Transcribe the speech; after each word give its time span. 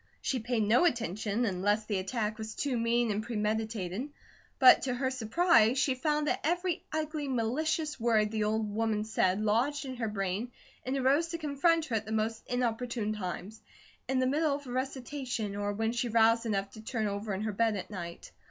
She 0.19 0.39
paid 0.39 0.63
no 0.63 0.85
attention 0.85 1.45
unless 1.45 1.85
the 1.85 1.99
attack 1.99 2.39
was 2.39 2.55
too 2.55 2.75
mean 2.75 3.11
and 3.11 3.21
premeditated; 3.21 4.09
but 4.57 4.81
to 4.81 4.95
her 4.95 5.11
surprise 5.11 5.77
she 5.77 5.93
found 5.93 6.25
that 6.25 6.39
every 6.43 6.83
ugly, 6.91 7.27
malicious 7.27 7.99
word 7.99 8.31
the 8.31 8.43
old 8.45 8.67
woman 8.73 9.03
said 9.03 9.39
lodged 9.41 9.85
in 9.85 9.97
her 9.97 10.07
brain 10.09 10.51
and 10.83 10.97
arose 10.97 11.27
to 11.27 11.37
confront 11.37 11.85
her 11.85 11.95
at 11.97 12.07
the 12.07 12.11
most 12.11 12.43
inopportune 12.47 13.13
times 13.13 13.61
in 14.07 14.17
the 14.17 14.25
middle 14.25 14.55
of 14.55 14.65
a 14.65 14.71
recitation 14.71 15.55
or 15.55 15.71
when 15.71 15.91
she 15.91 16.09
roused 16.09 16.47
enough 16.47 16.71
to 16.71 16.81
turn 16.81 17.05
over 17.05 17.31
in 17.35 17.41
her 17.41 17.53
bed 17.53 17.75
at 17.75 17.91
night. 17.91 18.31